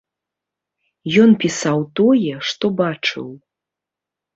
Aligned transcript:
Ён 1.25 1.29
пісаў 1.45 1.77
тое, 2.03 2.33
што 2.51 2.75
бачыў. 2.85 3.27